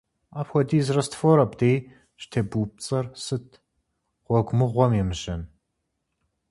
Апхуэдиз 0.39 0.87
раствор 0.95 1.37
абдей 1.45 1.77
щӀытебупцӀэр 2.21 3.05
сыт, 3.23 3.47
гъуэгу 4.25 4.55
мыгъуэм 4.57 4.91
емыжьэн?! 5.01 5.41